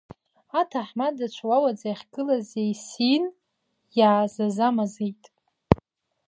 Аҭаҳмадацәа 0.59 1.45
уауаӡа 1.49 1.85
иахьгылаз 1.89 2.49
еисиин, 2.63 3.25
иаазазамазеит. 3.99 5.23